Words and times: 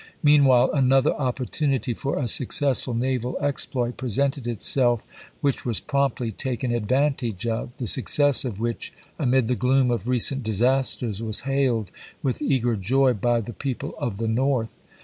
Meanwhile 0.23 0.71
another 0.73 1.13
opportunity 1.13 1.93
for 1.93 2.17
a 2.17 2.27
successful 2.27 2.95
naval 2.95 3.37
exploit 3.39 3.99
12 3.99 3.99
ABKAHAM 3.99 3.99
LINCOLN 3.99 3.99
Chap. 3.99 3.99
I. 3.99 4.01
presented 4.33 4.47
itself, 4.47 5.07
whieli 5.43 5.65
was 5.65 5.79
promptly 5.79 6.31
taken 6.31 6.71
advan 6.71 7.17
tage 7.17 7.45
of, 7.45 7.77
the 7.77 7.85
success 7.85 8.43
of 8.43 8.59
which, 8.59 8.91
amid 9.19 9.47
the 9.47 9.53
gloom 9.55 9.91
of 9.91 10.07
recent 10.07 10.41
disasters, 10.41 11.21
was 11.21 11.41
hailed 11.41 11.91
with 12.23 12.41
eager 12.41 12.75
joy 12.75 13.13
by 13.13 13.41
the 13.41 13.53
people 13.53 13.93
of 13.99 14.17
the 14.17 14.27
North. 14.27 14.75